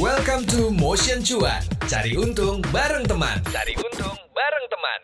[0.00, 1.60] Welcome to Motion Cuan.
[1.84, 3.36] Cari untung bareng teman.
[3.52, 5.00] Cari untung bareng teman.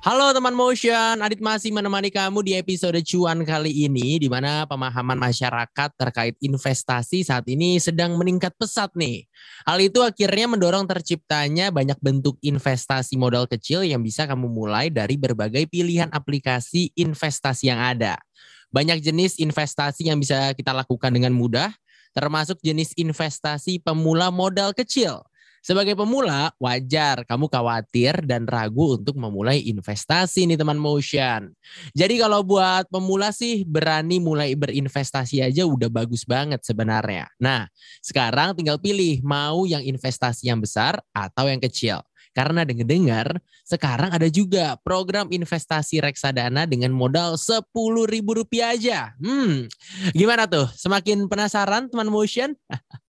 [0.00, 5.20] Halo teman Motion, Adit masih menemani kamu di episode cuan kali ini di mana pemahaman
[5.20, 9.28] masyarakat terkait investasi saat ini sedang meningkat pesat nih.
[9.68, 15.20] Hal itu akhirnya mendorong terciptanya banyak bentuk investasi modal kecil yang bisa kamu mulai dari
[15.20, 18.16] berbagai pilihan aplikasi investasi yang ada.
[18.72, 21.68] Banyak jenis investasi yang bisa kita lakukan dengan mudah,
[22.12, 25.24] termasuk jenis investasi pemula modal kecil.
[25.62, 31.54] Sebagai pemula, wajar kamu khawatir dan ragu untuk memulai investasi nih teman motion.
[31.94, 37.30] Jadi kalau buat pemula sih berani mulai berinvestasi aja udah bagus banget sebenarnya.
[37.38, 37.70] Nah,
[38.02, 42.02] sekarang tinggal pilih mau yang investasi yang besar atau yang kecil.
[42.32, 49.12] Karena dengar-dengar sekarang ada juga program investasi reksadana dengan modal sepuluh ribu rupiah aja.
[49.20, 49.68] Hmm,
[50.16, 50.66] gimana tuh?
[50.72, 52.56] Semakin penasaran teman motion?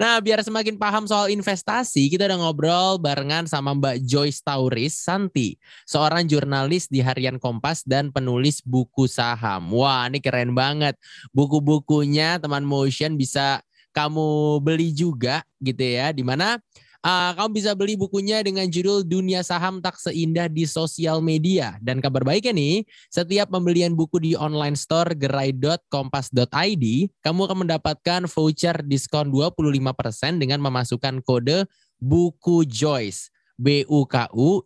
[0.00, 5.54] Nah, biar semakin paham soal investasi, kita udah ngobrol barengan sama Mbak Joyce Tauris Santi,
[5.86, 9.70] seorang jurnalis di Harian Kompas dan penulis buku saham.
[9.76, 10.96] Wah, ini keren banget.
[11.30, 13.60] Buku-bukunya teman Motion bisa
[13.92, 16.56] kamu beli juga gitu ya, di mana
[17.02, 21.74] Uh, kamu bisa beli bukunya dengan judul Dunia Saham Tak Seindah di Sosial Media.
[21.82, 26.84] Dan kabar baiknya nih, setiap pembelian buku di online store gerai.kompas.id,
[27.18, 31.66] kamu akan mendapatkan voucher diskon 25% dengan memasukkan kode
[31.98, 33.34] buku Joyce.
[33.62, 34.64] B-U-K-U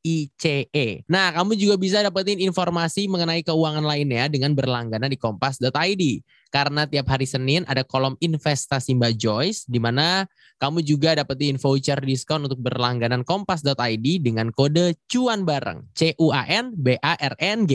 [0.00, 1.04] J-O-I-C-E.
[1.08, 6.04] Nah, kamu juga bisa dapetin informasi mengenai keuangan lainnya dengan berlangganan di kompas.id.
[6.50, 10.26] Karena tiap hari Senin ada kolom investasi Mbak Joyce, di mana
[10.58, 15.86] kamu juga dapetin voucher diskon untuk berlangganan kompas.id dengan kode cuan bareng.
[15.94, 17.72] C-U-A-N-B-A-R-N-G.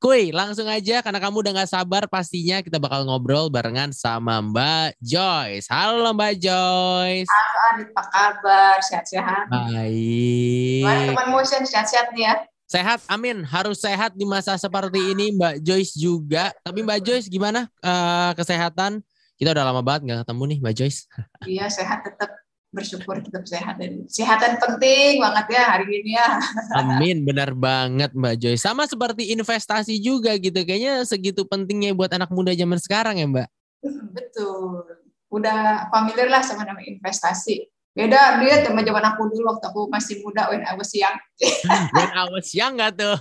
[0.00, 4.96] Kuy, langsung aja karena kamu udah gak sabar pastinya kita bakal ngobrol barengan sama Mbak
[5.04, 5.68] Joyce.
[5.68, 7.28] Halo Mbak Joyce.
[7.28, 8.76] Halo apa kabar?
[8.80, 9.52] Sehat-sehat?
[9.52, 11.12] Baik.
[11.12, 12.34] Teman motion sehat-sehat nih ya?
[12.66, 13.46] Sehat, amin.
[13.46, 16.52] Harus sehat di masa seperti ini, Mbak Joyce juga.
[16.60, 19.00] Tapi Mbak Joyce gimana uh, kesehatan?
[19.36, 21.00] Kita udah lama banget nggak ketemu nih, Mbak Joyce.
[21.48, 22.30] Iya, sehat tetap
[22.74, 26.28] bersyukur tetap sehat dan kesehatan penting banget ya hari ini ya.
[26.82, 28.60] Amin, benar banget Mbak Joyce.
[28.66, 30.60] Sama seperti investasi juga gitu.
[30.66, 33.48] Kayaknya segitu pentingnya buat anak muda zaman sekarang ya, Mbak.
[34.12, 34.84] Betul.
[35.30, 40.20] Udah familiar lah sama nama investasi Beda dia teman zaman aku dulu waktu aku masih
[40.20, 41.16] muda when I was young.
[41.96, 43.16] when I was young gak tuh?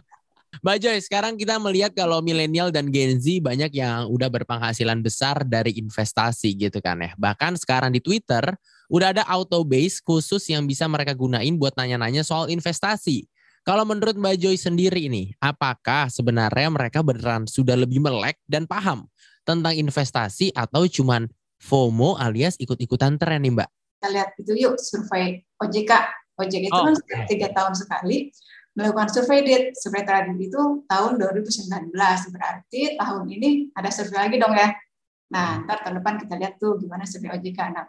[0.64, 5.44] Mbak Joy, sekarang kita melihat kalau milenial dan Gen Z banyak yang udah berpenghasilan besar
[5.44, 7.12] dari investasi gitu kan ya.
[7.20, 8.56] Bahkan sekarang di Twitter
[8.88, 13.28] udah ada auto base khusus yang bisa mereka gunain buat nanya-nanya soal investasi.
[13.68, 19.04] Kalau menurut Mbak Joy sendiri ini, apakah sebenarnya mereka beneran sudah lebih melek dan paham
[19.44, 21.28] tentang investasi atau cuman
[21.60, 23.70] FOMO alias ikut-ikutan tren nih Mbak?
[24.06, 25.92] Kita lihat itu yuk survei OJK.
[26.38, 28.30] OJK itu oh, kan setiap tiga tahun sekali
[28.78, 31.90] melakukan survei dit survei terakhir itu tahun 2019
[32.30, 34.70] berarti tahun ini ada survei lagi dong ya.
[35.34, 37.82] Nah ntar tahun depan kita lihat tuh gimana survei OJK nah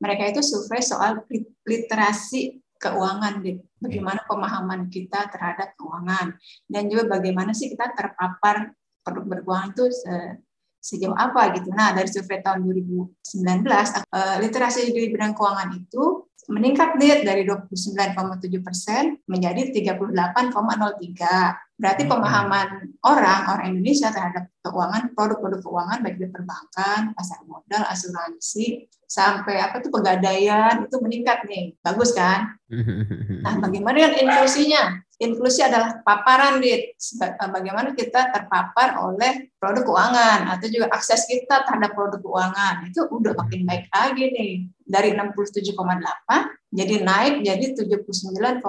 [0.00, 1.20] mereka itu survei soal
[1.68, 3.60] literasi keuangan dit.
[3.76, 6.32] Bagaimana pemahaman kita terhadap keuangan.
[6.64, 8.72] Dan juga bagaimana sih kita terpapar
[9.04, 9.84] produk berkeuangan itu
[10.78, 11.74] sejauh apa gitu.
[11.74, 16.96] Nah, dari survei tahun 2019, uh, literasi di bidang keuangan itu meningkat
[17.28, 21.67] dari 29,7 persen menjadi 38,03.
[21.78, 22.10] Berarti hmm.
[22.10, 22.68] pemahaman
[23.06, 29.78] orang orang Indonesia terhadap keuangan, produk-produk keuangan baik di perbankan, pasar modal, asuransi, sampai apa
[29.80, 31.78] tuh pegadaian itu meningkat nih.
[31.80, 32.58] Bagus kan?
[33.40, 35.06] Nah, bagaimana dengan inklusinya?
[35.18, 36.94] Inklusi adalah paparan dit
[37.34, 43.34] bagaimana kita terpapar oleh produk keuangan atau juga akses kita terhadap produk keuangan itu udah
[43.34, 45.74] makin baik lagi nih dari 67,8
[46.70, 48.62] jadi naik jadi 79,19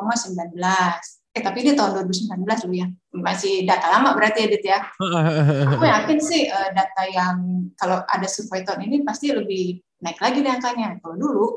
[1.29, 2.87] eh tapi ini tahun 2019 dulu ya.
[3.13, 4.81] Masih data lama berarti Edit ya.
[5.77, 10.41] Aku yakin sih uh, data yang kalau ada survei tahun ini pasti lebih naik lagi
[10.41, 10.97] nih angkanya.
[10.99, 11.47] Kalau dulu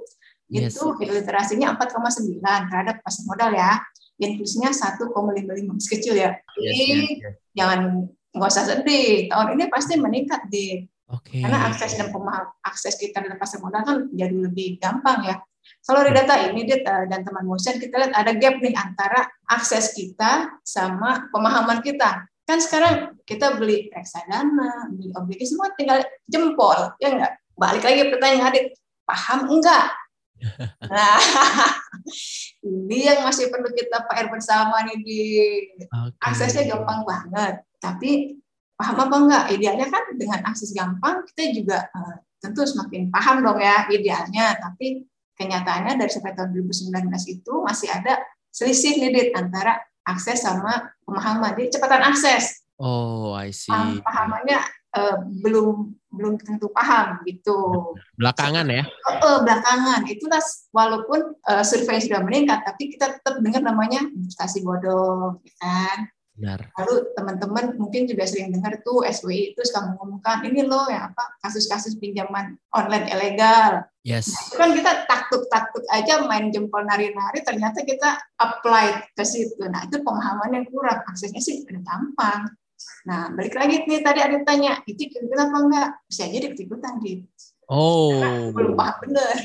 [0.52, 0.76] yes.
[0.76, 3.80] itu literasinya 4,9 terhadap pasar modal ya.
[4.20, 5.08] Inklusinya 1,55
[5.72, 6.36] masih kecil ya.
[6.54, 7.34] Jadi yes, yes, yes.
[7.56, 7.80] jangan
[8.36, 9.32] nggak usah sedih.
[9.32, 11.44] Tahun ini pasti meningkat di okay.
[11.44, 15.36] karena akses dan pemaham akses kita dalam pasar modal kan jadi lebih gampang ya
[15.82, 19.26] kalau di data ini dia eh, dan teman motion kita lihat ada gap nih antara
[19.50, 22.22] akses kita sama pemahaman kita.
[22.46, 27.32] Kan sekarang kita beli reksadana, beli obligasi semua tinggal jempol, ya enggak?
[27.54, 28.66] Balik lagi pertanyaan Adit,
[29.06, 29.86] paham enggak?
[30.90, 31.22] Nah,
[32.66, 35.22] ini yang masih perlu kita PR bersama nih di
[35.86, 36.18] okay.
[36.18, 37.62] aksesnya gampang banget.
[37.78, 38.42] Tapi
[38.74, 39.44] paham apa enggak?
[39.54, 45.06] Idealnya kan dengan akses gampang kita juga uh, tentu semakin paham dong ya idealnya, tapi
[45.42, 48.22] kenyataannya dari sampai tahun 2019 itu masih ada
[48.54, 51.58] selisih nih antara akses sama pemahaman.
[51.58, 52.62] Jadi cepatan akses.
[52.78, 53.70] Oh, I see.
[53.70, 54.58] Paham, pahamannya
[54.94, 57.56] uh, belum belum tentu paham gitu.
[58.20, 58.84] Belakangan ya?
[59.08, 60.04] Uh, uh, belakangan.
[60.04, 60.42] Itulah
[60.74, 65.98] walaupun uh, survei sudah meningkat, tapi kita tetap dengar namanya investasi bodong, ya kan?
[66.32, 66.72] Benar.
[66.80, 71.36] Lalu teman-teman mungkin juga sering dengar tuh SWI itu suka mengumumkan ini loh yang apa
[71.44, 73.84] kasus-kasus pinjaman online ilegal.
[74.00, 74.32] Yes.
[74.32, 79.60] Nah, itu kan kita takut-takut aja main jempol nari-nari, ternyata kita apply ke situ.
[79.68, 82.48] Nah itu pemahaman yang kurang, aksesnya sih udah gampang.
[83.06, 85.88] Nah balik lagi nih tadi ada tanya, itu ikut apa enggak?
[86.08, 87.28] Bisa aja ikut-ikutan gitu.
[87.68, 88.18] Oh.
[88.18, 89.38] Karena belum paham bener.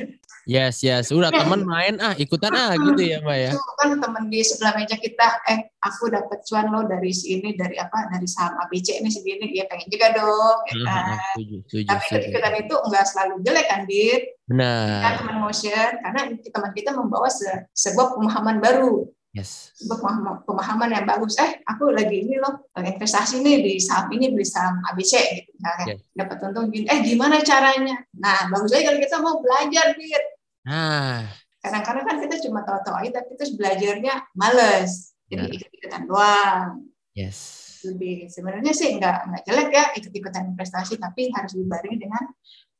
[0.47, 1.11] Yes, yes.
[1.11, 3.51] Udah teman main ah, ikutan ah gitu ya, Mbak ya.
[3.51, 7.75] Itu kan teman di sebelah meja kita, eh aku dapat cuan lo dari sini dari
[7.75, 8.07] apa?
[8.07, 11.03] Dari saham ABC ini segini, dia pengen juga dong, ya Hmm, kan.
[11.35, 12.15] Setuju, setuju, Tapi setuju.
[12.15, 14.23] ikut-ikutan itu enggak selalu jelek kan, Dit?
[14.23, 15.13] Kan Benar.
[15.19, 19.03] teman motion, karena teman kita membawa se- sebuah pemahaman baru,
[19.35, 19.75] Yes.
[19.75, 21.35] sebuah pemahaman, pemahaman yang bagus.
[21.38, 25.85] Eh, aku lagi ini loh, investasi nih di saham ini, beli saham ABC gitu misalnya.
[25.91, 25.99] Yes.
[26.09, 27.99] Dapat untung gini, eh gimana caranya?
[28.15, 30.23] Nah, bagus aja kalau kita mau belajar, Dit.
[30.67, 31.23] Nah,
[31.63, 35.15] kadang-kadang kan kita cuma tahu-tahu aja tapi terus belajarnya males.
[35.31, 35.55] Jadi Benar.
[35.55, 36.69] ikut-ikutan doang.
[37.17, 37.65] Yes.
[37.87, 42.23] lebih sebenarnya sih nggak nggak jelek ya ikut-ikutan investasi tapi harus dibarengi dengan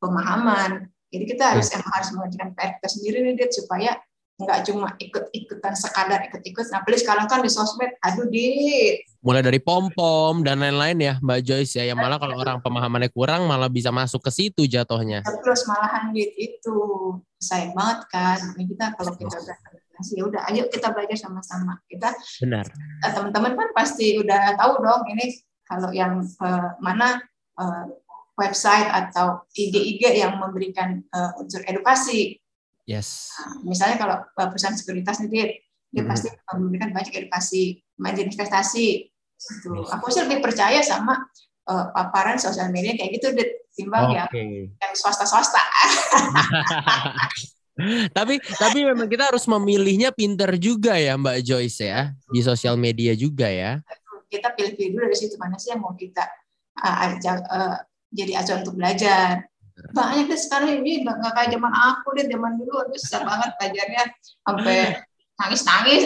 [0.04, 0.89] pemahaman.
[1.07, 3.95] Jadi kita harus emang harus mengajarkan PR kita sendiri nih Dit, supaya
[4.38, 9.60] nggak cuma ikut-ikutan sekadar ikut-ikut nah apalagi sekarang kan di sosmed aduh Dit Mulai dari
[9.60, 11.92] pom-pom dan lain-lain ya, Mbak Joyce ya.
[11.92, 15.19] Yang malah kalau orang pemahamannya kurang malah bisa masuk ke situ jatuhnya.
[15.44, 16.78] terus malahan Dit itu
[17.36, 21.81] sayang banget kan Makanya kita kalau kita udah investasi ya udah ayo kita belajar sama-sama
[21.92, 22.66] kita Benar.
[23.04, 25.25] eh, teman-teman kan pasti udah tahu dong ini
[25.68, 27.19] kalau yang eh, mana
[27.60, 27.86] eh,
[28.38, 32.38] website atau IG-IG yang memberikan eh, unsur edukasi.
[32.88, 33.36] Yes.
[33.36, 35.45] Nah, misalnya kalau perusahaan sekuritas nih dia,
[35.92, 36.10] dia Mhm.
[36.10, 39.12] pasti memberikan banyak edukasi, main investasi.
[39.38, 39.69] Gitu.
[39.75, 39.92] Yes.
[39.92, 41.28] Aku sih lebih percaya sama
[41.68, 44.72] eh, paparan sosial media kayak gitu Dit, timbang yang, Oke.
[44.72, 45.60] yang swasta-swasta.
[48.18, 53.12] tapi tapi memang kita harus memilihnya pinter juga ya Mbak Joyce ya di sosial media
[53.13, 53.83] juga ya.
[54.31, 56.24] Kita pilih-pilih dulu dari situ mana sih yang mau kita
[56.80, 57.75] eh, ajak eh,
[58.16, 59.44] jadi acuan untuk belajar.
[59.94, 64.04] Banyak deh sekarang ini nggak kayak zaman aku deh zaman dulu aduh susah banget belajarnya.
[64.46, 64.78] Sampai
[65.38, 66.04] nangis nangis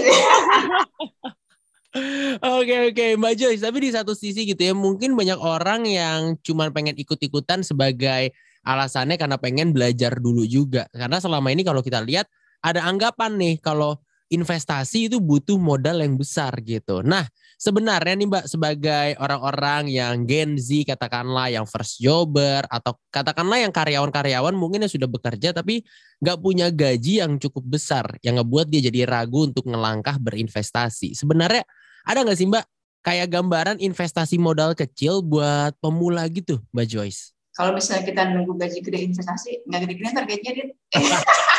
[2.39, 6.71] Oke oke Mbak Joyce, tapi di satu sisi gitu ya mungkin banyak orang yang cuma
[6.71, 8.31] pengen ikut-ikutan sebagai
[8.63, 10.87] alasannya karena pengen belajar dulu juga.
[10.95, 12.31] Karena selama ini kalau kita lihat
[12.63, 13.99] ada anggapan nih kalau
[14.31, 17.03] investasi itu butuh modal yang besar gitu.
[17.03, 17.27] Nah
[17.59, 23.75] sebenarnya nih Mbak sebagai orang-orang yang Gen Z katakanlah yang first jobber atau katakanlah yang
[23.75, 25.83] karyawan-karyawan mungkin yang sudah bekerja tapi
[26.23, 31.11] nggak punya gaji yang cukup besar yang ngebuat dia jadi ragu untuk ngelangkah berinvestasi.
[31.11, 31.67] Sebenarnya
[32.07, 32.65] ada nggak sih Mbak
[33.03, 37.35] kayak gambaran investasi modal kecil buat pemula gitu Mbak Joyce?
[37.51, 40.65] kalau misalnya kita nunggu gaji gede investasi nggak gede-gede targetnya dia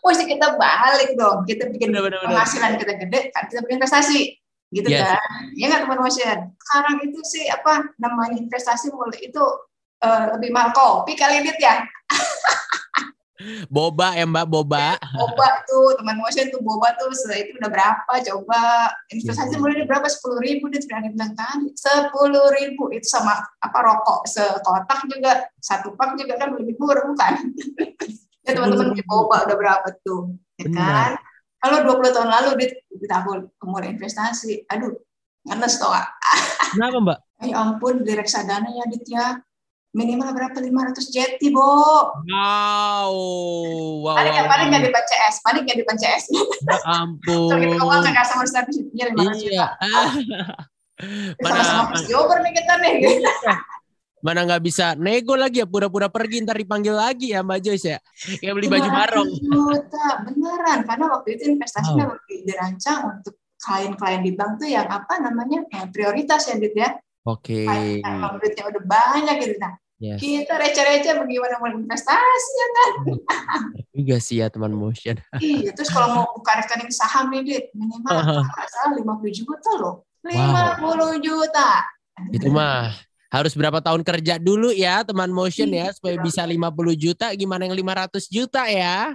[0.00, 1.42] mesti kita balik dong.
[1.42, 2.20] Kita bikin benar, benar.
[2.24, 3.44] penghasilan kita gede kan.
[3.46, 4.18] Kita berinvestasi
[4.72, 5.06] gitu Yes.
[5.06, 5.30] kan.
[5.54, 9.42] Ya nggak teman motion sekarang itu sih apa namanya investasi mulai itu
[10.00, 11.82] eh, lebih mahal kopi kali dit ya?
[13.68, 14.96] Boba ya Mbak, boba.
[15.20, 18.12] boba tuh teman motion tuh boba tuh se- itu udah berapa?
[18.24, 19.60] Coba investasi Iya.
[19.60, 20.08] mulai berapa?
[20.08, 25.92] Sepuluh ribu dia berani bilang tadi sepuluh ribu itu sama apa rokok sekotak juga satu
[25.94, 27.32] pak juga kan lebih murah bukan
[28.46, 30.86] ya teman-teman beli boba udah berapa tuh ya Benar.
[30.86, 31.12] kan
[31.58, 33.16] kalau 20 tahun lalu dia kita
[33.60, 34.94] mulai investasi aduh
[35.46, 35.90] ngenes toh.
[36.74, 37.18] Kenapa Mbak?
[37.44, 39.36] ya ampun di reksadana ya dit ya
[39.92, 40.68] minimal berapa 500
[41.08, 41.62] jeti bo
[42.26, 43.12] Wow,
[44.02, 44.90] wow, paling wow, paling nggak wow.
[44.90, 48.12] di CS paling nggak di CS Ya kalau kita ngomong ampun.
[48.12, 49.36] nggak sama service nya 500 Iya.
[49.36, 49.66] juta
[51.44, 52.94] sama-sama first jobber nih kita nih
[54.24, 57.98] mana nggak bisa nego lagi ya pura-pura pergi ntar dipanggil lagi ya Mbak Joyce ya.
[58.40, 59.28] Kayak beli baju 500 barong.
[59.38, 65.14] juta beneran karena waktu itu investasinya lebih dirancang untuk klien-klien di bank tuh yang apa
[65.18, 67.64] namanya eh, prioritas ya Dit ya Oke.
[67.98, 70.20] yang duitnya udah banyak gitu nah Yes.
[70.20, 72.90] kita receh-receh bagaimana mau investasi ya kan
[73.96, 75.16] Juga sih ya teman motion.
[75.40, 78.12] iya terus kalau mau buka rekening saham nih Dit minimal
[78.76, 79.00] salah 50
[79.32, 81.16] juta loh Wow.
[81.16, 81.80] 50 juta
[82.28, 82.92] Itu mah
[83.26, 86.62] harus berapa tahun kerja dulu ya teman motion ya supaya bisa 50
[86.94, 89.14] juta gimana yang 500 juta ya.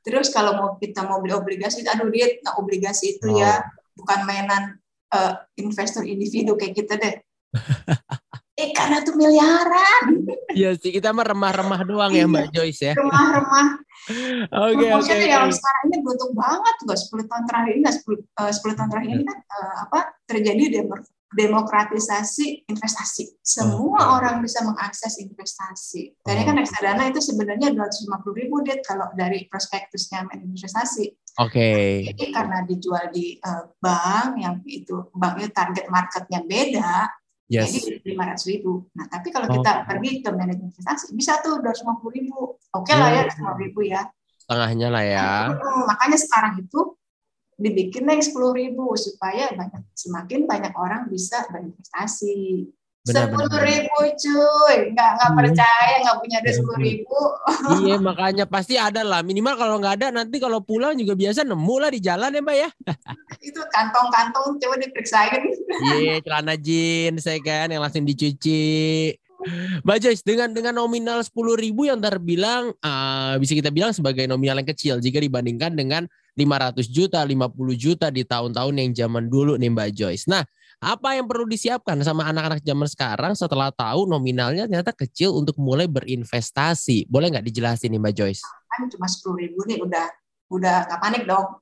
[0.00, 3.38] Terus kalau mau kita mau beli obligasi, aduh dia nah, obligasi itu Oh.
[3.38, 3.60] ya
[3.94, 4.80] bukan mainan
[5.12, 7.14] eh, investor individu kayak kita deh.
[8.60, 10.20] Eh karena tuh miliaran.
[10.52, 12.94] Iya sih, kita mah remah-remah doang ya Mbak Joyce ya.
[12.98, 13.68] Remah-remah.
[14.68, 14.96] Oke, oke.
[15.00, 15.32] Maksudnya oke.
[15.32, 18.88] yang sekarang ini beruntung banget nggak 10 tahun terakhir ini nggak 10, eh, 10 tahun
[18.92, 20.64] terakhir ini kan eh, apa terjadi
[21.30, 23.38] demokratisasi investasi.
[23.38, 24.10] Semua Oke.
[24.18, 26.18] orang bisa mengakses investasi.
[26.20, 26.60] Tadi kan Oh.
[26.60, 31.06] reksadana itu sebenarnya 250 ribu dit kalau dari prospektusnya investasi.
[31.38, 32.02] Oke.
[32.10, 36.94] Jadi karena dijual di eh, bank yang itu banknya target marketnya beda,
[37.50, 37.70] Yes.
[37.74, 38.86] jadi 500 ribu.
[38.94, 39.54] Nah tapi kalau Oh.
[39.58, 42.58] kita pergi ke manajemen investasi bisa tuh 250 ribu.
[42.74, 43.30] Oke lah ya Hmm.
[43.30, 44.02] 250 ribu ya.
[44.38, 45.30] Setengahnya lah ya.
[45.54, 46.80] Hmm, makanya sekarang itu
[47.60, 52.64] dibikin yang sepuluh ribu supaya banyak semakin banyak orang bisa berinvestasi.
[53.00, 55.38] Sepuluh ribu cuy, nggak nggak Iya.
[55.40, 57.20] percaya nggak punya duit Ya sepuluh ribu.
[57.84, 59.24] iya, makanya pasti ada lah.
[59.24, 62.56] Minimal kalau nggak ada nanti kalau pulang juga biasa nemu lah di jalan ya Mbak
[62.60, 62.68] ya.
[63.48, 65.42] Itu kantong-kantong coba diperiksain.
[65.96, 69.16] Iya, celana jeans saya kan yang langsung dicuci.
[69.80, 74.60] Mbak Joyce, dengan dengan nominal 10.000 ribu yang terbilang eh, bisa kita bilang sebagai nominal
[74.60, 76.04] yang kecil jika dibandingkan dengan
[76.38, 80.26] 500 juta, 50 juta di tahun-tahun yang zaman dulu nih Mbak Joyce.
[80.30, 80.42] Nah,
[80.80, 85.84] apa yang perlu disiapkan sama anak-anak zaman sekarang setelah tahu nominalnya ternyata kecil untuk mulai
[85.84, 87.04] berinvestasi?
[87.04, 88.42] Boleh nggak dijelasin nih Mbak Joyce?
[88.70, 90.08] Kan cuma sepuluh ribu nih udah
[90.50, 91.60] udah nggak panik dong.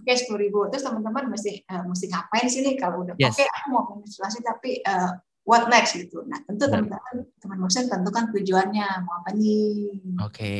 [0.00, 3.36] Oke sepuluh ribu terus teman-teman mesti eh, mesti ngapain sih nih kalau udah Yes.
[3.36, 5.10] oke aku mau investasi tapi eh,
[5.44, 6.24] what next gitu.
[6.24, 9.98] Nah tentu teman-teman teman Motion tentukan tujuannya mau apa nih.
[10.22, 10.56] Oke.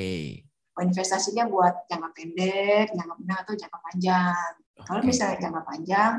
[0.74, 4.50] Mau investasinya buat jangka pendek, jangka menengah atau jangka panjang.
[4.80, 5.08] Kalau Oke.
[5.08, 6.12] misalnya jangka panjang,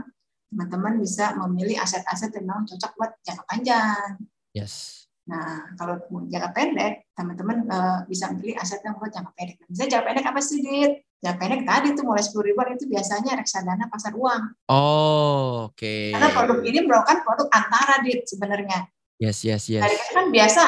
[0.51, 4.09] teman-teman bisa memilih aset-aset yang memang cocok buat jangka panjang.
[4.51, 5.07] Yes.
[5.31, 5.95] Nah, kalau
[6.27, 9.57] jangka pendek, teman-teman eh, bisa pilih aset yang buat jangka pendek.
[9.71, 10.93] Misalnya jangka pendek apa sih, Dit?
[11.23, 14.41] Jangka pendek tadi tuh mulai 10 ribuan itu biasanya reksadana pasar uang.
[14.67, 15.95] Oh, oke.
[16.11, 18.91] Karena produk ini merupakan produk antara, Dit, sebenarnya.
[19.21, 19.85] Yes, yes, yes.
[19.85, 20.61] Dari kan biasa,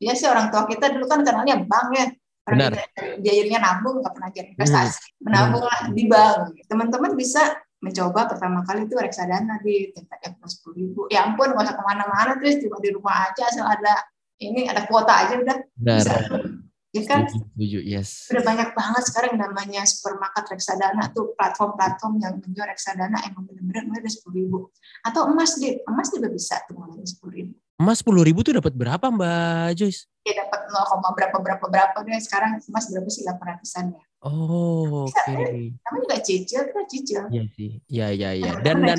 [0.00, 2.06] biasa orang tua kita dulu kan kenalnya bank ya.
[2.48, 5.20] Kita Jadinya nabung, nggak pernah jadi investasi.
[5.20, 6.56] Menabung lah di bank.
[6.64, 7.42] Teman-teman bisa
[7.78, 11.00] mencoba pertama kali itu reksadana di tingkat yang sepuluh ribu.
[11.12, 13.94] Ya ampun, nggak usah ke mana-mana terus cuma di rumah aja asal ada
[14.38, 15.98] ini ada kuota aja udah Benar.
[16.02, 16.14] bisa.
[16.88, 18.32] Ya kan Setuju, setuju, yes.
[18.32, 24.00] udah banyak banget sekarang namanya supermarket reksadana tuh platform-platform yang menjual reksadana emang bener-bener mulai
[24.00, 24.58] dari sepuluh ribu
[25.04, 28.58] atau emas deh emas juga bisa tuh mulai dari sepuluh ribu Emas 10.000 ribu tuh
[28.58, 30.10] dapat berapa Mbak Joyce?
[30.28, 35.06] Ya dapat 0, berapa berapa berapa deh sekarang emas berapa sih delapan ratusan ya Oh,
[35.06, 35.30] oke.
[35.30, 37.70] namanya juga cicil kita cicil Iya sih.
[37.86, 38.50] Iya, iya, iya.
[38.58, 38.98] Dan dan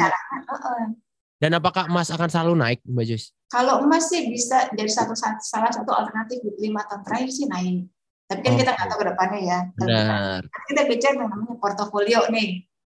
[1.38, 3.28] dan apakah emas akan selalu naik, Mbak Joyce?
[3.50, 7.90] kalau emas sih bisa jadi satu salah satu alternatif di lima tahun terakhir sih naik
[8.24, 8.58] tapi kan Oh.
[8.62, 10.42] kita nggak tahu ke depannya ya kita- Benar.
[10.46, 12.50] kan kita bicara yang namanya portofolio nih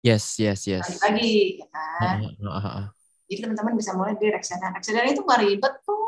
[0.05, 0.85] Yes, yes, yes.
[1.01, 2.85] lagi ya kan ah, ah, ah.
[3.25, 6.02] jadi teman-teman bisa mulai di reksadana reksadana itu nggak ribet tuh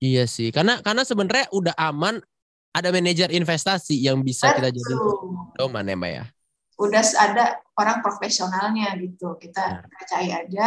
[0.00, 2.24] Iya sih, karena karena sebenarnya udah aman
[2.72, 5.52] ada manajer investasi yang bisa kita jadi Betul.
[5.60, 6.24] doman ya, Mbak ya.
[6.80, 7.44] udah ada
[7.76, 9.92] orang profesionalnya gitu kita Benar.
[9.92, 10.66] percaya aja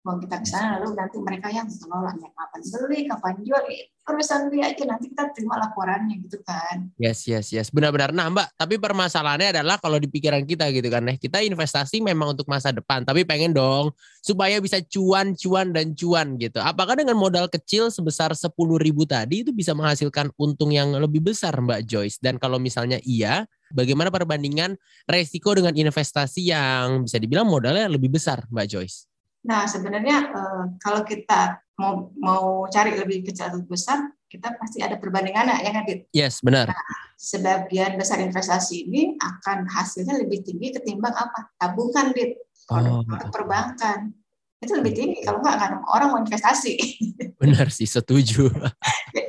[0.00, 4.40] mau kita ke sana lalu nanti mereka yang mengelolanya kapan beli kapan jual ya, urusan
[4.48, 7.72] dia aja nanti kita terima laporannya gitu kan Yes, yes, yes.
[7.72, 8.12] Benar-benar.
[8.12, 12.36] Nah, Mbak, tapi permasalahannya adalah kalau di pikiran kita gitu kan, ya, kita investasi memang
[12.36, 16.60] untuk masa depan, tapi pengen dong supaya bisa cuan, cuan dan cuan gitu.
[16.60, 21.56] Apakah dengan modal kecil sebesar 10.000 ribu tadi itu bisa menghasilkan untung yang lebih besar,
[21.56, 22.20] Mbak Joyce?
[22.20, 24.76] Dan kalau misalnya iya, bagaimana perbandingan
[25.08, 29.09] resiko dengan investasi yang bisa dibilang modalnya lebih besar, Mbak Joyce?
[29.40, 34.94] Nah sebenarnya eh, kalau kita mau mau cari lebih kecil atau besar kita pasti ada
[34.94, 36.06] perbandingannya ya kan Dit?
[36.14, 36.70] Yes, benar.
[37.18, 43.02] sebagian besar investasi ini akan hasilnya lebih tinggi ketimbang apa tabungan Dit produk, Oh.
[43.02, 44.12] produk perbankan
[44.60, 46.76] itu lebih tinggi kalau nggak kan orang mau investasi
[47.40, 48.52] Benar sih, setuju.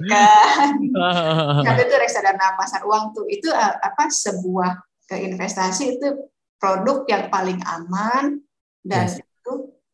[0.03, 0.27] ya
[0.59, 0.75] kan
[1.71, 4.75] Tapi itu reksadana pasar uang tuh itu eh, apa sebuah
[5.07, 6.07] keinvestasi itu
[6.59, 8.43] produk yang paling aman
[8.83, 9.23] dan Yes.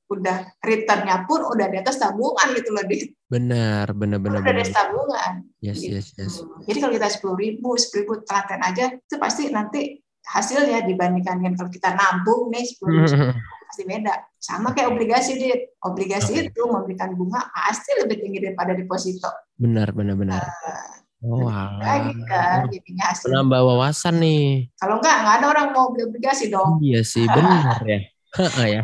[0.07, 4.61] Udah returnnya pun udah di atas tabungan gitu loh di benar, benar, benar, udah di
[4.63, 5.31] atas tabungan.
[5.59, 5.99] Yes, gitu.
[5.99, 6.33] yes, yes.
[6.63, 11.53] Jadi kalau kita sepuluh ribu, sepuluh ribu telaten aja itu pasti nanti hasilnya dibandingkan dengan
[11.59, 13.35] kalau kita nabung nih sepuluh ribu
[13.67, 14.15] pasti beda.
[14.39, 16.55] Sama kayak obligasi dit, obligasi Oke.
[16.55, 19.27] itu memberikan bunga pasti lebih tinggi daripada deposito.
[19.59, 20.41] Benar, benar, benar.
[21.17, 21.49] Oh,
[21.81, 24.69] Lagi kan jadinya hasil Menambah wawasan nih.
[24.77, 26.77] Kalau enggak, enggak ada orang mau beli obligasi dong.
[26.79, 27.99] Iya sih, benar ya.
[28.35, 28.81] Heeh ya.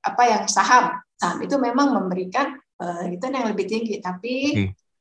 [0.00, 0.96] Apa yang saham?
[1.20, 4.52] Saham itu memang memberikan eh, return yang lebih tinggi, tapi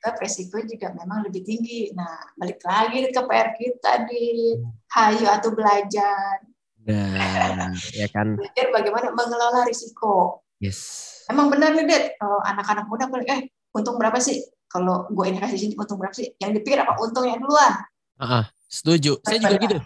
[0.04, 1.96] tetap resiko juga memang lebih tinggi.
[1.96, 4.52] Nah, balik lagi ke PR kita di
[4.92, 6.44] hayu atau belajar.
[6.84, 8.36] Nah, ya kan.
[8.36, 10.44] Belajar bagaimana mengelola risiko.
[10.60, 11.24] Yes.
[11.32, 14.44] Emang benar nih, Det, kalau anak-anak muda eh, untung berapa sih?
[14.68, 16.36] Kalau gue investasi untung berapa sih?
[16.36, 17.88] Yang dipikir apa untungnya duluan.
[18.20, 19.24] Uh, setuju.
[19.24, 19.78] Saya juga gitu.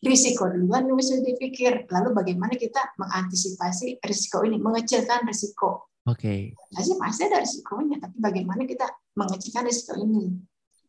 [0.00, 1.86] Risiko duluan mesti dipikir.
[1.92, 5.92] Lalu bagaimana kita mengantisipasi risiko ini, mengecilkan risiko.
[6.08, 6.56] Oke.
[6.56, 6.72] Okay.
[6.72, 10.32] Pasti pasti ada risikonya, tapi bagaimana kita mengecilkan risiko ini?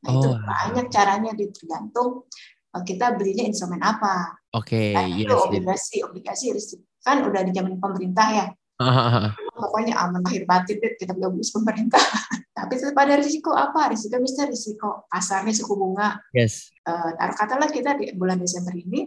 [0.01, 0.17] Nah, oh.
[0.17, 2.25] itu banyak caranya tergantung
[2.73, 4.39] eh, kita belinya instrumen apa.
[4.55, 6.05] Oke, okay, nah, itu yes, obligasi, yes.
[6.07, 8.45] obligasi risiko kan udah di zaman pemerintah ya.
[9.61, 12.01] Pokoknya aman lahir batin deh kita beli obligasi pemerintah.
[12.57, 13.93] Tapi tetap ada risiko apa?
[13.93, 16.17] Risiko bisa risiko pasarnya suku bunga.
[16.33, 16.73] Yes.
[16.81, 19.05] Uh, taruh katalah kita di bulan Desember ini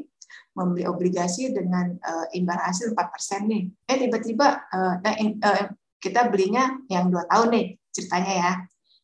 [0.55, 3.63] membeli obligasi dengan uh, imbal hasil 4% nih.
[3.91, 5.65] Eh tiba-tiba uh, uh,
[5.99, 8.53] kita belinya yang dua tahun nih ceritanya ya.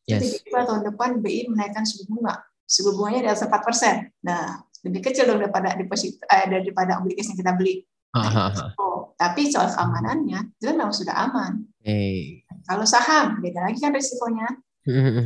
[0.07, 0.19] Yes.
[0.23, 2.39] Tiba-tiba tahun depan BI menaikkan suku bunga.
[2.63, 4.23] Suku bunganya di atas 4%.
[4.23, 7.85] Nah, lebih kecil dong daripada deposit eh, daripada obligasi yang kita beli.
[8.11, 11.63] Nah, oh, tapi soal keamanannya itu kan memang sudah aman.
[11.79, 12.43] Hey.
[12.67, 14.51] Kalau saham beda lagi kan risikonya.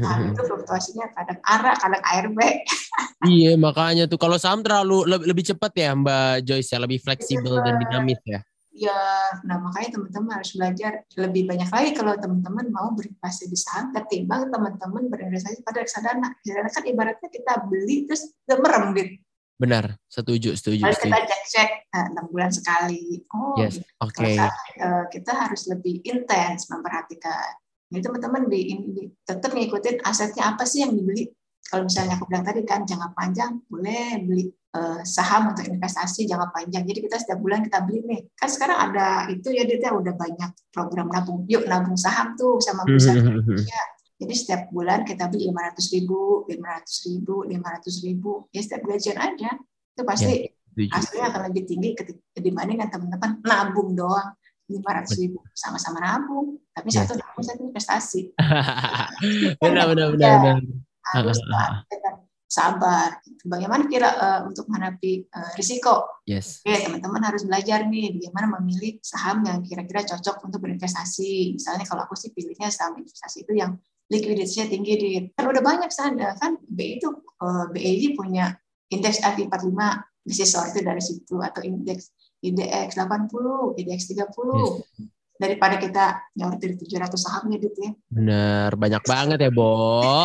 [0.04, 2.40] Nah, itu fluktuasinya kadang ARA, kadang ARB.
[3.32, 7.64] iya, makanya tuh kalau saham terlalu lebih, lebih cepat ya Mbak Joyce ya, lebih fleksibel
[7.64, 8.44] dan dinamis ya.
[8.76, 8.92] Ya,
[9.48, 14.52] nah makanya teman-teman harus belajar lebih banyak lagi kalau teman-teman mau berinvestasi di saham ketimbang
[14.52, 16.36] teman-teman berinvestasi pada reksadana.
[16.44, 19.25] Reksadana kan ibaratnya kita beli terus merem gitu.
[19.56, 20.84] Benar, setuju, setuju.
[20.84, 23.24] Harus kita cek-cek eh, enam bulan sekali.
[23.32, 23.80] Oh, yes.
[24.04, 24.36] Oke.
[24.36, 24.36] Okay.
[24.36, 27.56] Eh, kita harus lebih intens memperhatikan.
[27.88, 31.32] Jadi teman-teman di, di tetap ngikutin asetnya apa sih yang dibeli.
[31.66, 34.46] Kalau misalnya aku bilang tadi kan jangka panjang, boleh beli
[34.78, 36.86] uh, saham untuk investasi jangka panjang.
[36.86, 38.22] Jadi kita setiap bulan kita beli nih.
[38.38, 41.42] Kan sekarang ada itu ya, dia udah banyak program nabung.
[41.50, 43.82] Yuk nabung saham tuh sama bursa Indonesia
[44.16, 48.48] jadi setiap bulan kita beli lima ratus ribu, lima ratus ribu, lima ratus ribu.
[48.56, 49.60] Ya setiap gajian aja.
[49.92, 50.34] Itu pasti
[50.80, 51.90] ya, hasilnya akan lebih tinggi
[52.40, 54.36] dibandingkan teman-teman nabung doang.
[54.66, 56.58] lima ratus ribu sama-sama nabung.
[56.74, 57.06] Tapi ya.
[57.06, 58.34] satu nabung satu investasi.
[59.62, 60.58] Benar benar benar
[61.14, 61.38] harus
[62.50, 63.22] sabar.
[63.46, 66.24] Bagaimana kira uh, untuk menghadapi uh, risiko?
[66.26, 66.66] Yes.
[66.66, 71.62] Oke teman-teman harus belajar nih bagaimana memilih saham yang kira-kira cocok untuk berinvestasi.
[71.62, 75.90] Misalnya kalau aku sih pilihnya saham investasi itu yang likuiditasnya tinggi di kan udah banyak
[75.90, 77.10] sana kan BI itu
[77.42, 78.54] eh, BI punya
[78.94, 82.14] indeks RT 45 bisa sortir dari situ atau indeks
[82.46, 84.22] IDX 80, IDX 30.
[84.22, 84.74] Yes.
[85.36, 87.92] Daripada kita nyortir 700 sahamnya gitu ya.
[88.08, 90.24] Bener, banyak banget ya, Bo.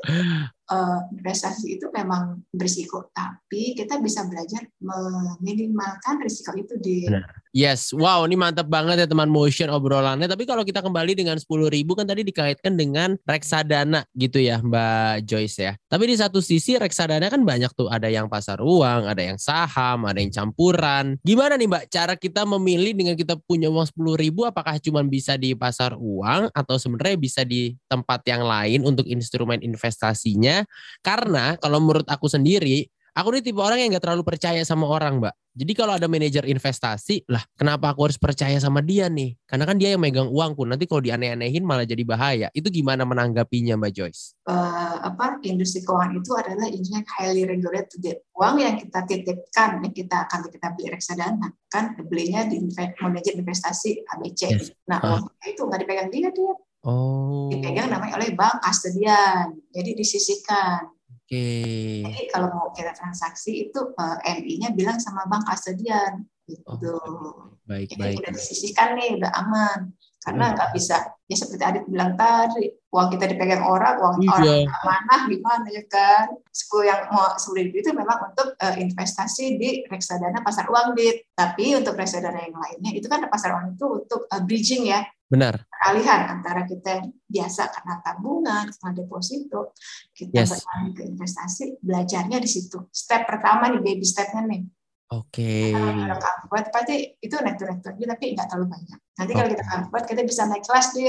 [0.74, 7.06] uh, investasi itu memang berisiko, tapi kita bisa belajar meminimalkan risiko itu di.
[7.54, 10.26] Yes, wow, ini mantap banget ya teman motion obrolannya.
[10.26, 15.22] Tapi kalau kita kembali dengan 10 ribu kan tadi dikaitkan dengan reksadana gitu ya Mbak
[15.22, 15.72] Joyce ya.
[15.86, 20.02] Tapi di satu sisi reksadana kan banyak tuh, ada yang pasar uang, ada yang saham,
[20.02, 21.14] ada yang campuran.
[21.22, 25.38] Gimana nih Mbak cara kita memilih dengan kita punya uang 10 ribu apakah cuma bisa
[25.38, 30.63] di pasar uang atau sebenarnya bisa di tempat yang lain untuk instrumen investasinya
[31.00, 35.22] karena kalau menurut aku sendiri, aku ini tipe orang yang nggak terlalu percaya sama orang,
[35.22, 35.34] Mbak.
[35.54, 39.38] Jadi kalau ada manajer investasi, lah kenapa aku harus percaya sama dia nih?
[39.46, 40.66] Karena kan dia yang megang uangku.
[40.66, 42.50] Nanti kalau dianeh-anehin malah jadi bahaya.
[42.50, 44.34] Itu gimana menanggapinya, Mbak Joyce?
[44.50, 48.18] Uh, apa industri keuangan itu adalah industri yang highly regulated.
[48.34, 52.58] Uang yang kita titipkan, yang kita akan kita beli reksadana, kan belinya di
[52.98, 54.40] manajer investasi ABC.
[54.50, 54.74] Yes.
[54.90, 55.22] Nah, uh.
[55.22, 57.48] uang itu nggak dipegang dia dia Oh.
[57.48, 59.56] Dipegang namanya oleh bank kastodian.
[59.72, 60.84] Jadi disisihkan.
[61.08, 61.32] Oke.
[61.32, 62.04] Okay.
[62.04, 66.92] Jadi kalau mau kita transaksi itu uh, eh, MI-nya bilang sama bank kastodian gitu.
[67.00, 68.16] Oh, baik, Jadi baik.
[68.20, 69.96] udah disisihkan nih, udah aman.
[70.20, 70.76] Karena nggak hmm.
[70.76, 70.96] bisa,
[71.28, 74.30] ya seperti Adit bilang tadi, uang kita dipegang orang, uang iya.
[74.38, 76.30] orang mana gimana ya kan?
[76.54, 81.26] Sepuluh yang mau sepuluh itu memang untuk uh, investasi di reksadana pasar uang dit.
[81.34, 85.66] Tapi untuk reksadana yang lainnya itu kan pasar uang itu untuk uh, bridging ya, Benar.
[85.66, 89.74] Peralihan antara kita yang biasa karena tabungan, karena deposito,
[90.14, 90.62] kita yes.
[90.62, 92.86] beralih ke investasi, belajarnya di situ.
[92.94, 94.62] Step pertama nih, baby stepnya nih.
[95.10, 95.74] Oke.
[95.74, 95.74] Okay.
[95.74, 98.98] Kalau buat pasti itu naik turun tapi nggak terlalu banyak.
[99.20, 99.38] Nanti okay.
[99.38, 101.02] kalau kita buat kita bisa naik kelas di,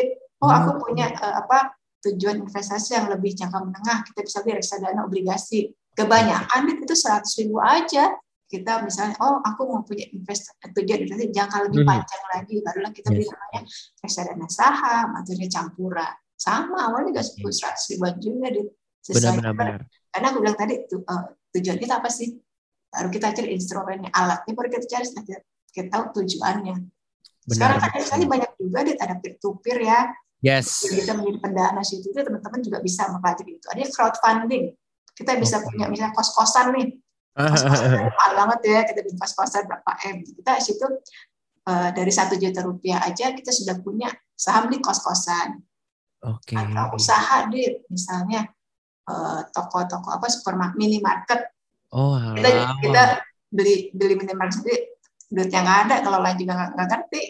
[0.46, 0.82] oh aku hmm.
[0.86, 1.74] punya uh, apa
[2.06, 5.74] tujuan investasi yang lebih jangka menengah, kita bisa beli reksadana obligasi.
[5.98, 8.14] Kebanyakan itu seratus ribu aja.
[8.46, 11.90] Kita misalnya oh aku mau punya invest tujuan investasi jangka lebih hmm.
[11.90, 12.56] panjang lagi.
[12.62, 13.16] Barulah kita yes.
[13.18, 13.62] beli namanya
[14.06, 16.14] reksadana saham atau campuran.
[16.36, 18.62] Sama awalnya nggak sepuluh seratus ribuan juga di
[19.06, 22.42] sesuai benar, benar, karena aku bilang tadi tu, uh, tujuan kita apa sih?
[22.90, 26.76] Baru kita cari instrumennya alatnya baru kita cari kita, kita tahu tujuannya.
[27.46, 30.10] Benar, sekarang kan misalnya banyak juga ada peer to peer ya
[30.46, 30.86] yes.
[30.86, 33.66] Jadi kita menjadi pendana situ itu teman-teman juga bisa mempelajari itu.
[33.66, 34.66] Ada crowdfunding.
[35.16, 35.66] Kita bisa okay.
[35.74, 36.88] punya misalnya kos-kosan nih.
[37.36, 40.24] Mahal banget ya kita bikin pas-pasan berapa m.
[40.24, 40.88] Kita situ
[41.68, 45.60] uh, dari satu juta rupiah aja kita sudah punya saham di kos-kosan.
[46.24, 46.56] Oke.
[46.56, 48.50] Atau usaha di misalnya
[49.06, 51.42] eh, toko-toko apa supermarket minimarket.
[51.94, 53.04] Oh, Kita kita
[53.54, 54.80] beli beli minimarket sendiri.
[55.30, 57.22] Duitnya nggak ada kalau lain juga nggak nggak ngerti.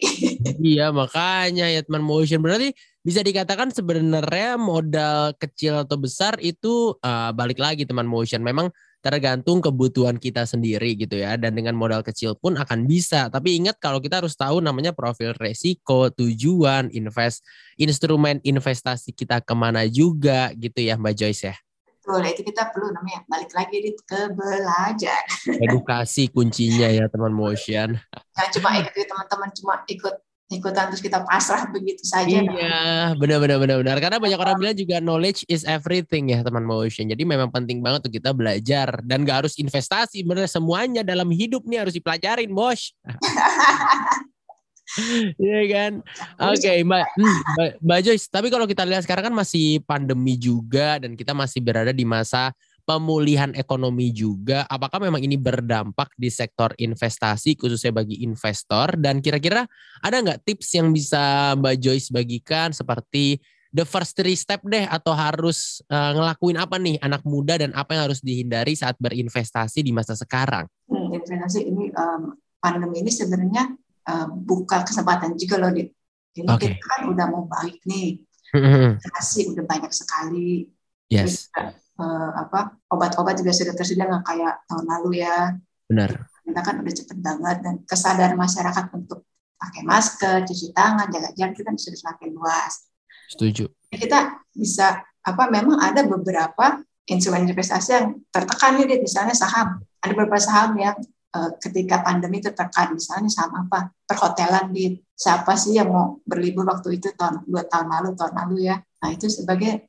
[0.75, 2.39] Iya makanya ya teman motion.
[2.39, 2.71] Berarti
[3.05, 8.41] bisa dikatakan sebenarnya modal kecil atau besar itu eh, balik lagi teman motion.
[8.41, 8.73] Memang
[9.05, 11.37] tergantung kebutuhan kita sendiri gitu ya.
[11.37, 13.29] Dan dengan modal kecil pun akan bisa.
[13.29, 17.45] Tapi ingat kalau kita harus tahu namanya profil resiko tujuan invest
[17.77, 21.55] instrumen investasi kita ke mana juga gitu ya Mbak Joyce ya.
[21.85, 25.25] Betul, itu kita perlu namanya balik lagi di ke belajar.
[25.49, 27.97] edukasi kuncinya ya teman motion.
[28.33, 29.49] Jangan cuma ikut teman-teman.
[29.53, 32.37] Cuma ikut ikutan terus kita pasrah begitu saja.
[32.37, 33.97] Iya, benar benar benar benar.
[33.97, 37.09] Karena banyak orang bilang juga knowledge is everything ya teman motion.
[37.09, 41.65] Jadi memang penting banget untuk kita belajar dan gak harus investasi, bener semuanya dalam hidup
[41.65, 42.93] nih harus dipelajarin, bos.
[45.35, 45.93] Iya kan?
[46.55, 48.27] Oke, Mbak, hmm, Mbak, Mbak Joyce.
[48.31, 52.55] Tapi kalau kita lihat sekarang kan masih pandemi juga dan kita masih berada di masa
[52.85, 54.63] pemulihan ekonomi juga.
[54.69, 58.93] Apakah memang ini berdampak di sektor investasi khususnya bagi investor?
[58.95, 59.65] Dan kira-kira
[59.99, 63.41] ada nggak tips yang bisa Mbak Joyce bagikan seperti
[63.75, 67.97] the first three step deh atau harus eh, ngelakuin apa nih anak muda dan apa
[67.97, 70.69] yang harus dihindari saat berinvestasi di masa sekarang?
[70.87, 73.73] Hmm, investasi ini um, pandemi ini sebenarnya
[74.07, 75.91] uh, buka kesempatan juga loh, Dit.
[76.35, 76.77] Ini Oke.
[76.77, 78.19] kita kan udah mau baik nih,
[78.99, 80.67] kasih udah banyak sekali.
[81.07, 81.47] yes,
[81.99, 85.55] eh, apa obat-obat juga sudah tersedia nggak kayak tahun lalu ya.
[85.85, 86.29] benar.
[86.45, 89.25] Kita kan udah cepet banget dan kesadaran masyarakat untuk
[89.57, 92.89] pakai masker, cuci tangan, jaga jarak kita sudah semakin luas.
[93.33, 93.65] Setuju.
[93.89, 94.19] Ya, kita
[94.53, 100.77] bisa apa memang ada beberapa instrumen investasi yang tertekan nih misalnya saham ada beberapa saham
[100.77, 100.97] yang
[101.33, 107.01] eh, ketika pandemi tertekan misalnya saham apa perhotelan di siapa sih yang mau berlibur waktu
[107.01, 109.85] itu tahun dua tahun lalu tahun lalu ya nah itu sebagai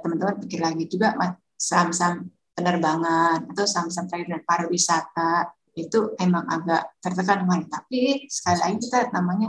[0.00, 1.16] teman-teman pikir lagi juga
[1.56, 8.76] saham-saham penerbangan atau saham-saham terkait dengan pariwisata itu emang agak tertekan kemarin tapi sekali lagi
[8.82, 9.48] kita namanya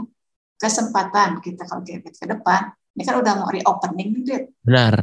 [0.56, 4.44] kesempatan kita kalau kita ke depan ini kan udah mau reopening nih Dit.
[4.60, 4.94] Benar.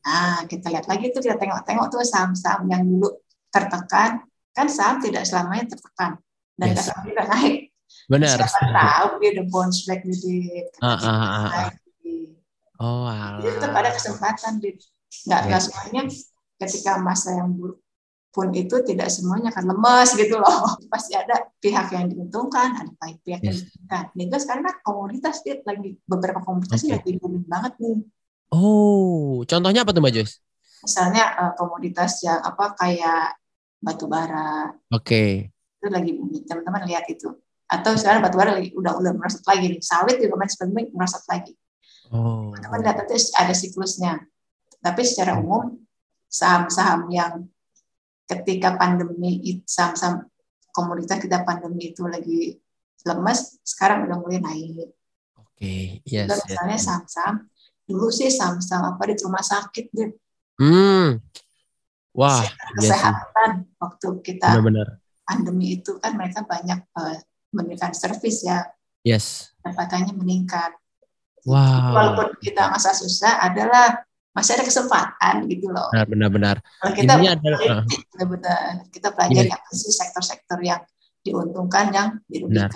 [0.00, 3.08] Nah, kita lihat lagi tuh, kita tengok-tengok tuh saham-saham yang dulu
[3.52, 6.20] tertekan, kan saham tidak selamanya tertekan.
[6.56, 6.92] Dan Yes.
[7.04, 7.72] juga naik.
[8.08, 8.36] Benar.
[8.44, 10.68] Siapa tahu dia the bounce back nih, Dit.
[10.84, 11.16] Ah, ah,
[11.48, 11.68] ah,
[12.80, 13.04] Oh,
[13.44, 13.92] Jadi tetap ada alah.
[13.92, 14.76] kesempatan, Dit.
[15.28, 15.66] Nggak, nggak Yes.
[15.68, 16.02] semuanya
[16.60, 17.78] ketika masa yang buruk
[18.30, 20.48] pun itu tidak semuanya akan lemas gitu loh.
[20.92, 23.66] Pasti ada pihak yang diuntungkan, ada pihak yang Yes.
[23.68, 24.04] diuntungkan.
[24.16, 25.60] Juga sekarang kan komoditas, Dit.
[25.68, 26.94] Lagi beberapa komoditas Oke.
[26.96, 28.00] lagi booming banget nih.
[28.50, 30.36] Oh, contohnya apa tuh Mbak Joyce?
[30.80, 33.36] misalnya eh, komoditas yang apa kayak
[33.84, 35.52] batu bara Oke.
[35.52, 37.28] itu lagi booming teman-teman lihat itu
[37.68, 41.20] atau sekarang batu bara lagi udah udah merosot lagi nih sawit juga masih booming merosot
[41.28, 41.52] lagi
[42.10, 42.50] Oh.
[42.50, 44.12] teman-teman lihat itu ada siklusnya
[44.82, 45.78] tapi secara umum
[46.26, 47.46] saham-saham yang
[48.26, 50.26] ketika pandemi saham-saham
[50.74, 52.58] komoditas kita pandemi itu lagi
[53.06, 54.90] lemes sekarang udah mulai naik
[55.38, 56.26] Oke, yes.
[56.30, 56.84] dan yes, misalnya yes.
[56.86, 57.36] saham-saham
[57.86, 60.10] dulu sih saham-saham apa di rumah sakit deh
[60.60, 61.16] Hmm.
[62.12, 65.00] Wah, iya kesehatan waktu kita Benar-benar.
[65.24, 67.18] pandemi itu kan mereka banyak eh,
[67.56, 68.68] memberikan servis ya
[69.00, 69.56] Yes.
[69.64, 70.76] pendapatannya meningkat.
[71.48, 71.92] Wow.
[71.96, 74.00] Walaupun kita masa susah adalah
[74.30, 75.90] masih ada kesempatan gitu loh.
[75.90, 76.56] Benar, benar, benar.
[76.78, 77.82] Kalau kita adalah uh,
[78.14, 78.62] benar-benar
[78.94, 79.58] kita pelajari Iya.
[79.58, 80.80] apa sih sektor-sektor yang
[81.20, 82.72] diuntungkan yang dirugikan.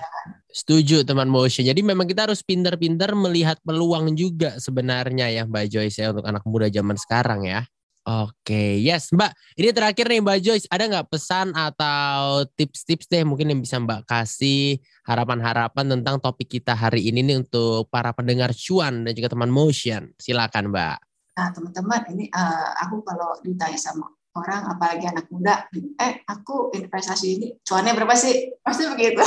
[0.54, 1.66] setuju teman motion.
[1.66, 6.44] Jadi memang kita harus pintar-pintar melihat peluang juga sebenarnya ya Mbak Joyce ya untuk anak
[6.46, 7.66] muda zaman sekarang ya.
[8.04, 9.32] Oke, yes Mbak.
[9.56, 14.04] Ini terakhir nih Mbak Joyce, ada nggak pesan atau tips-tips deh mungkin yang bisa Mbak
[14.04, 14.76] kasih
[15.08, 20.12] harapan-harapan tentang topik kita hari ini nih untuk para pendengar cuan dan juga teman motion.
[20.20, 20.96] Silakan Mbak.
[21.32, 25.70] Nah teman-teman ini eh, aku kalau ditanya sama orang apalagi anak muda,
[26.02, 28.50] eh aku investasi ini cuannya berapa sih?
[28.66, 29.22] Pasti begitu.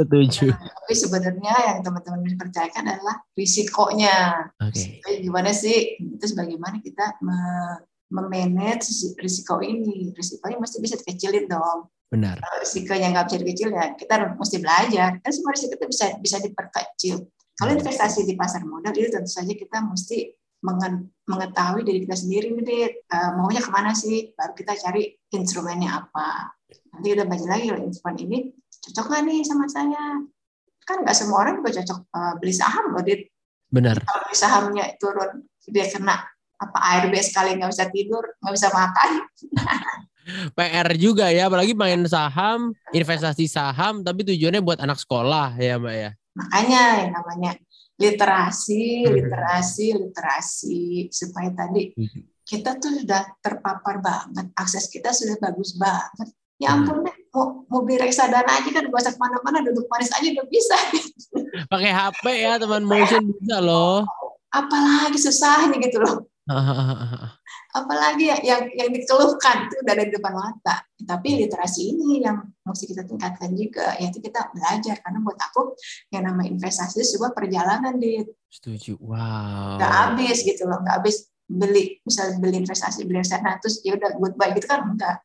[0.00, 0.46] Setuju.
[0.80, 4.48] Tapi sebenarnya yang teman-teman percayakan adalah risikonya.
[4.64, 4.72] Oke.
[4.72, 6.00] Risikonya gimana sih?
[6.16, 10.16] Terus bagaimana kita me- memanage si- risiko ini?
[10.16, 11.92] Risikonya mesti bisa dikecilin dong.
[12.08, 12.40] Benar.
[12.40, 15.10] Kalau risikonya nggak bisa dikecil ya kita harus mesti belajar.
[15.20, 17.16] Kan semua risiko itu bisa bisa diperkecil.
[17.54, 20.26] Kalau investasi di pasar modal itu tentu saja kita mesti
[21.28, 22.92] mengetahui diri kita sendiri nih, Dit.
[23.04, 24.32] Eh, maunya ke mana sih?
[24.32, 26.56] Baru kita cari instrumennya apa.
[26.96, 28.38] Nanti kita baca lagi kalau instrumen ini
[28.88, 30.24] cocok nggak nih sama saya?
[30.84, 33.28] Kan nggak semua orang juga cocok eh, beli saham loh, Dit
[33.74, 33.96] Benar.
[34.06, 35.30] kalau beli sahamnya turun
[35.66, 36.22] dia kena
[36.54, 39.10] apa ARB sekali nggak bisa tidur nggak bisa makan
[40.56, 45.94] PR juga ya, apalagi main saham, investasi saham, tapi tujuannya buat anak sekolah ya Mbak
[46.00, 46.10] ya.
[46.32, 47.50] makanya yang namanya
[47.94, 50.82] literasi, literasi, literasi
[51.14, 51.94] supaya tadi
[52.44, 56.28] kita tuh sudah terpapar banget, akses kita sudah bagus banget.
[56.62, 56.86] Ya hmm.
[56.86, 60.28] ampun deh, mau, mau beli reksadana aja kan gak usah ke mana-mana, duduk manis aja
[60.28, 60.76] udah bisa.
[61.72, 64.06] Pakai HP ya teman motion bisa loh.
[64.54, 66.30] Apalagi susahnya gitu loh.
[67.78, 70.76] Apalagi yang, yang yang dikeluhkan itu udah ada di depan mata.
[70.94, 75.74] Tapi literasi ini yang mesti kita tingkatkan juga, yaitu kita belajar karena buat aku
[76.12, 78.22] yang nama investasi itu sebuah perjalanan di.
[78.52, 79.00] Setuju.
[79.02, 79.80] Wow.
[79.80, 84.16] Gak habis gitu loh, gak habis beli misalnya beli investasi beli reksadana terus ya udah
[84.16, 85.20] goodbye gitu kan enggak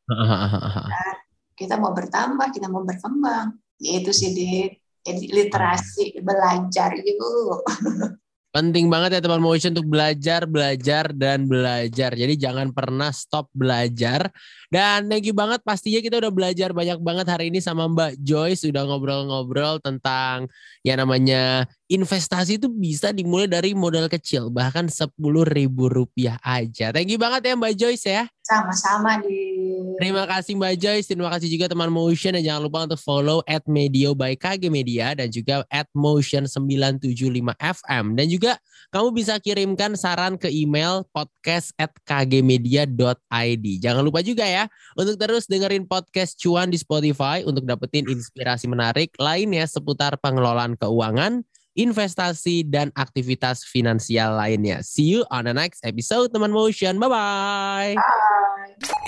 [0.92, 1.16] nah,
[1.56, 4.68] kita mau bertambah kita mau berkembang ya itu sih di
[5.08, 7.64] literasi belajar yuk
[8.50, 12.18] Penting banget ya teman motion untuk belajar, belajar, dan belajar.
[12.18, 14.34] Jadi jangan pernah stop belajar.
[14.74, 18.66] Dan thank you banget pastinya kita udah belajar banyak banget hari ini sama Mbak Joyce.
[18.66, 20.50] Udah ngobrol-ngobrol tentang
[20.82, 26.90] ya namanya investasi itu bisa dimulai dari modal kecil, bahkan sepuluh ribu rupiah aja.
[26.90, 28.26] Thank you banget ya Mbak Joyce ya.
[28.50, 29.62] Sama-sama di.
[30.02, 33.62] Terima kasih Mbak Joyce, terima kasih juga teman Motion dan jangan lupa untuk follow at
[33.70, 37.06] Medio by KG Media dan juga at Motion 975
[37.62, 38.58] FM dan juga
[38.90, 43.66] kamu bisa kirimkan saran ke email podcast at kgmedia.id.
[43.86, 44.66] Jangan lupa juga ya
[44.98, 51.46] untuk terus dengerin podcast Cuan di Spotify untuk dapetin inspirasi menarik lainnya seputar pengelolaan keuangan
[51.80, 54.84] investasi, dan aktivitas finansial lainnya.
[54.84, 57.00] See you on the next episode, teman Motion.
[57.00, 58.39] Bye-bye.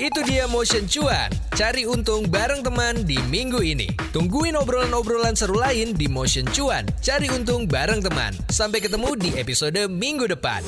[0.02, 1.30] Itu dia Motion Cuan.
[1.54, 3.86] Cari untung bareng teman di minggu ini.
[4.10, 6.90] Tungguin obrolan-obrolan seru lain di Motion Cuan.
[7.06, 8.34] Cari untung bareng teman.
[8.50, 10.66] Sampai ketemu di episode minggu depan.